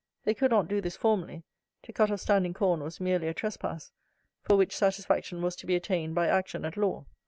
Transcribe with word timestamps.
They 0.25 0.33
could 0.33 0.49
not 0.49 0.67
do 0.67 0.81
this 0.81 0.97
formerly; 0.97 1.43
to 1.83 1.93
cut 1.93 2.09
off 2.09 2.21
standing 2.21 2.55
corn 2.55 2.81
was 2.81 2.99
merely 2.99 3.27
a 3.27 3.35
trespass, 3.35 3.91
for 4.41 4.55
which 4.55 4.75
satisfaction 4.75 5.43
was 5.43 5.55
to 5.57 5.67
be 5.67 5.75
attained 5.75 6.15
by 6.15 6.27
action 6.27 6.65
at 6.65 6.75
law. 6.75 7.05